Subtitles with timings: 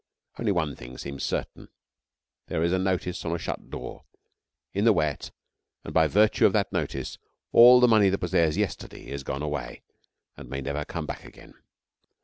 [0.39, 1.69] Only one thing seems certain.
[2.47, 4.05] There is a notice on a shut door,
[4.73, 5.29] in the wet,
[5.83, 7.19] and by virtue of that notice
[7.51, 9.83] all the money that was theirs yesterday is gone away,
[10.35, 11.53] and it may never come back again.